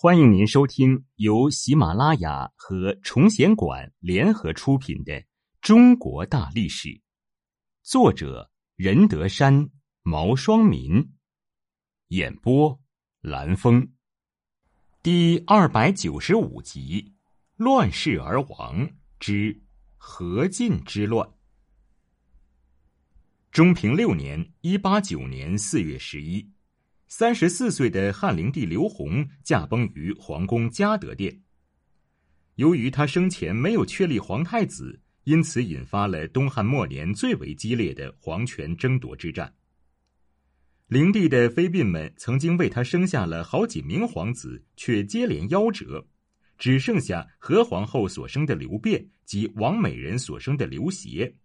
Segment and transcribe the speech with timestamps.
[0.00, 5.12] 欢迎您收听由喜马拉雅和崇贤馆联合出品的
[5.60, 6.88] 《中国大历史》，
[7.82, 9.68] 作者任德山、
[10.04, 11.04] 毛双民，
[12.10, 12.80] 演播
[13.22, 13.90] 蓝峰，
[15.02, 17.12] 第二百九十五集：
[17.56, 18.88] 乱世而亡
[19.18, 19.60] 之
[19.96, 21.28] 何进之乱。
[23.50, 26.48] 中平六年（一八九年）四月十一。
[27.10, 31.40] 三十四岁的汉灵帝刘宏驾崩于皇宫嘉德殿。
[32.56, 39.54] 由于他生前没有确立皇太子，因此引发了东汉末年最为激烈的皇权争夺之战。
[40.88, 46.06] 灵帝的妃嫔们曾经为他生下了好几名皇子，却接连夭折，
[46.58, 51.36] 只剩下何皇后所生的刘辩及王美人所生的刘协。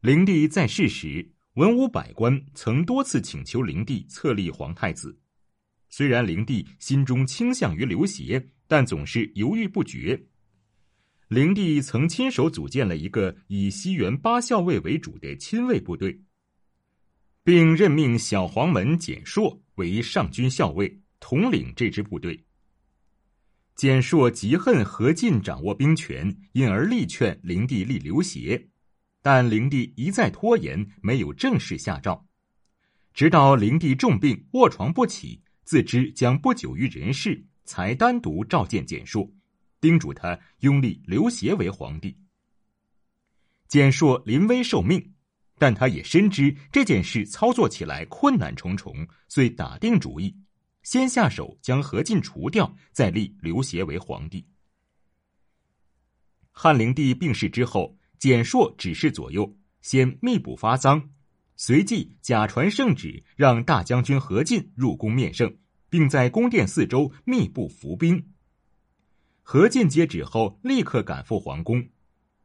[0.00, 1.32] 灵帝在世时。
[1.54, 5.18] 文武百官曾多次请求灵帝册立皇太子，
[5.88, 10.20] 虽然灵帝心中倾向于刘协，但总是犹豫不决。
[11.26, 16.20] 灵帝曾亲手组建了一个以西园八校尉为主的亲卫部队，
[17.42, 22.44] 并任命小黄门简硕为上军校尉，统领这支部队。
[23.74, 28.68] 简硕极恨何进掌握兵权，因而力劝灵帝立刘协。
[29.22, 32.26] 但灵帝一再拖延，没有正式下诏。
[33.12, 39.30] 直到灵帝重病卧床不起，自知将不久于人世，才单独召见简硕，
[39.78, 42.16] 叮嘱他拥立刘协为皇帝。
[43.68, 45.12] 简硕临危受命，
[45.58, 50.34] 但他也深知这件事操作起来困难重重，遂打定主意，
[50.82, 54.46] 先下手将何进除掉，再立刘协为皇帝。
[56.52, 57.99] 汉灵帝病逝之后。
[58.20, 61.08] 简硕指示左右，先密补发丧，
[61.56, 65.56] 随即假传圣旨，让大将军何进入宫面圣，
[65.88, 68.22] 并在宫殿四周密布伏兵。
[69.40, 71.82] 何进接旨后，立刻赶赴皇宫，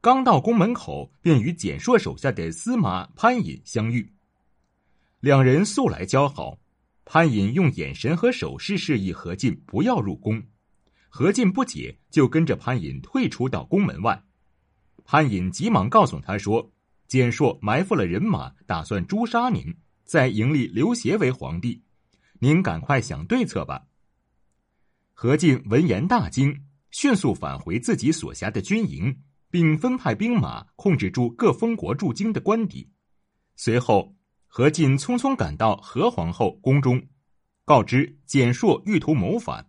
[0.00, 4.12] 刚到宫门口，便与简硕手下的司马潘隐相遇。
[5.20, 6.58] 两人素来交好，
[7.04, 10.42] 潘隐用眼神和手势示意何进不要入宫，
[11.08, 14.24] 何进不解，就跟着潘隐退出到宫门外。
[15.04, 16.72] 潘隐急忙告诉他说
[17.06, 21.82] ：“简硕埋伏了人马，打算诛杀您，再迎立刘协为皇帝。
[22.38, 23.86] 您赶快想对策吧。”
[25.12, 32.88] 何进闻言大惊，迅速返回自己所辖的军营，并分派兵马控制住各封国驻京的官邸。
[33.56, 37.02] 随后，何进匆匆赶到何皇后宫中，
[37.64, 39.68] 告知简硕欲图谋反。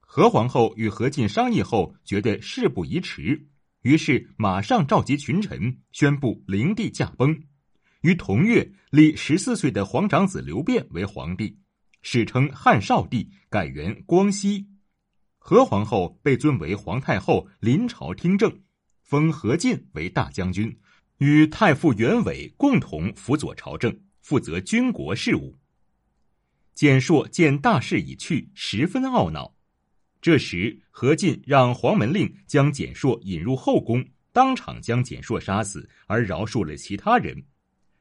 [0.00, 3.46] 何皇后与何进商议后，觉得事不宜迟。
[3.82, 7.36] 于是马上召集群臣，宣布灵帝驾崩，
[8.02, 11.58] 于同月立十四岁的皇长子刘辩为皇帝，
[12.00, 14.68] 史称汉少帝，改元光熙。
[15.38, 18.56] 何皇后被尊为皇太后，临朝听政，
[19.02, 20.78] 封何进为大将军，
[21.18, 25.58] 与太傅袁伟共同辅佐朝政，负责军国事务。
[26.74, 29.56] 简硕见大势已去，十分懊恼。
[30.22, 37.44] 这时，何进让黄门令将简硕引入后宫，当场将简硕杀死，而饶恕了其他人，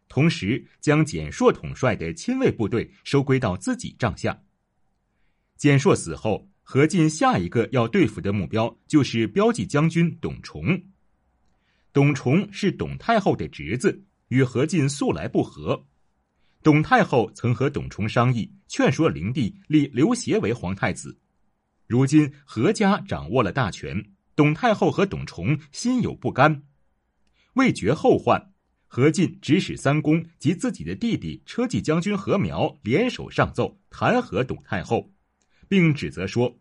[0.08, 4.40] 同时将简硕统帅的亲卫部队收归到自己帐下。
[5.58, 10.80] 简硕死后，何进下一个要对付的目标就是标记将军董崇。
[11.92, 15.88] 董崇是董太后的侄子，与何进素来不和。
[16.62, 21.18] 董太后曾和董崇商议，劝说灵帝立刘协为皇太子。
[21.91, 26.63] 如今何家掌握了大权，董太后和董崇心有不甘，
[27.56, 28.53] 为绝后患，
[28.88, 35.12] 何进指使三公及自己的弟弟车骑将军何苗联手上奏弹劾董太后，
[35.68, 36.57] 并指责说，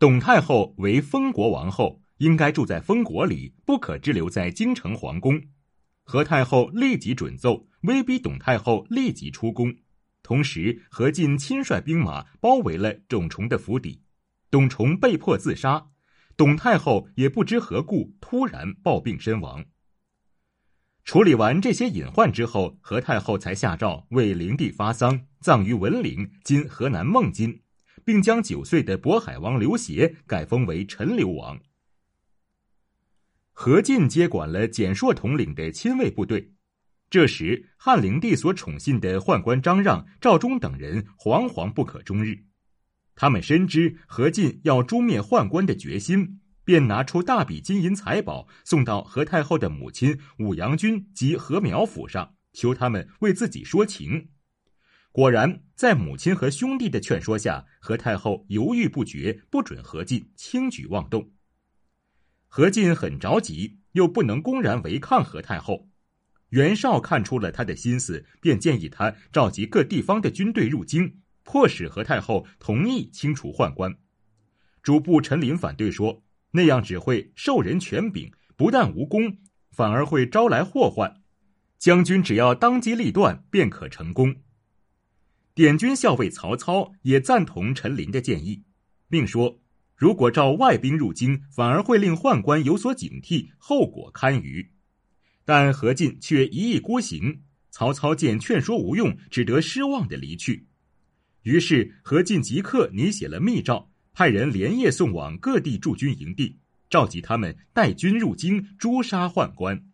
[0.00, 5.40] 董太后为封国王后，应该住在封国里，不可滞留在京城皇宫。
[6.02, 9.76] 何太后立即准奏，威逼董太后立即出宫。
[10.24, 14.00] 同时，何进亲率兵马包围了董崇的府邸。
[14.52, 15.86] 董崇被迫自杀，
[16.36, 19.64] 董太后也不知何故突然暴病身亡。
[21.04, 27.62] 处理完这些隐患之后，何太后才下诏为灵帝发丧，葬于文陵（今河南孟津），
[28.04, 31.58] 并将九岁的渤海王刘协改封为陈留王。
[33.52, 36.52] 何进接管了蹇硕统领的亲卫部队。
[37.08, 42.44] 这时，汉灵帝所宠信的宦官张让、赵忠等人惶惶不可终日。
[43.14, 54.28] 他们深知何进要诛灭宦官的决心，便拿出大笔金银财宝送到何太后的母亲武阳君及何苗府上，求他们为自己说情。
[55.10, 61.32] 果然，在母亲和兄弟的劝说下，何太后犹豫不决，不准何进轻举妄动。
[62.48, 65.90] 何进很着急，又不能公然违抗何太后。
[66.48, 73.96] 袁绍看出了他的心思，便建议他召集各地方的军队入京，迫使何太后同意清除宦官。
[74.82, 76.22] 主簿陈琳反对说
[76.52, 79.38] ：“那样只会授人权柄，不但无功，
[79.70, 81.22] 反而会招来祸患。
[81.78, 84.36] 将军只要当机立断，便可成功。”
[85.54, 88.64] 点军校尉曹操也赞同陈琳的建议，
[89.08, 89.60] 并说
[89.94, 94.70] ：“如果召外兵入京，反而会令宦官有所警惕，后果堪虞。”
[95.44, 97.42] 但何进却一意孤行。
[97.70, 100.68] 曹操见劝说无用，只得失望的离去。
[101.42, 106.58] 于是何进即刻拟写了密诏，派人连夜送往各地驻军营地，
[106.88, 109.84] 召集他们带军入京，诛杀宦官。